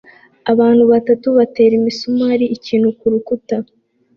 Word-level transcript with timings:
abantu 0.51 0.83
batatu 0.91 1.27
batera 1.37 1.73
imisumari 1.79 2.45
ikintu 2.55 2.87
kurukuta 2.99 3.55